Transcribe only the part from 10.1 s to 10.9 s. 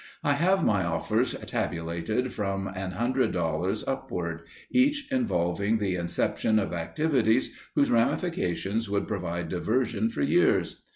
years.